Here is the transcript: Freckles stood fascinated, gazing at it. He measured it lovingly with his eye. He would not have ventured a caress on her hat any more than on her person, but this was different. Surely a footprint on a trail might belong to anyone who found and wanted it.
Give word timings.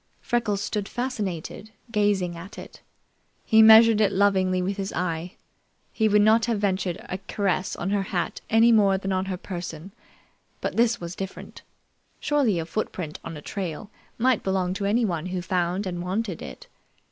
Freckles 0.19 0.61
stood 0.61 0.89
fascinated, 0.89 1.69
gazing 1.91 2.35
at 2.35 2.57
it. 2.57 2.81
He 3.45 3.61
measured 3.61 4.01
it 4.01 4.11
lovingly 4.11 4.59
with 4.59 4.77
his 4.77 4.91
eye. 4.93 5.35
He 5.93 6.09
would 6.09 6.23
not 6.23 6.45
have 6.45 6.59
ventured 6.59 6.97
a 7.07 7.19
caress 7.27 7.75
on 7.75 7.91
her 7.91 8.01
hat 8.01 8.41
any 8.49 8.71
more 8.71 8.97
than 8.97 9.11
on 9.11 9.25
her 9.25 9.37
person, 9.37 9.91
but 10.59 10.75
this 10.75 10.99
was 10.99 11.15
different. 11.15 11.61
Surely 12.19 12.57
a 12.57 12.65
footprint 12.65 13.19
on 13.23 13.37
a 13.37 13.43
trail 13.43 13.91
might 14.17 14.41
belong 14.41 14.73
to 14.73 14.85
anyone 14.85 15.27
who 15.27 15.39
found 15.39 15.85
and 15.85 16.01
wanted 16.01 16.41
it. 16.41 16.65